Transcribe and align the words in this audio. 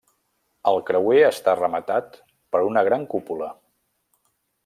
El 0.69 0.79
creuer 0.87 1.19
està 1.27 1.53
rematat 1.59 2.17
per 2.55 2.63
una 2.71 2.85
gran 2.89 3.07
cúpula. 3.13 3.51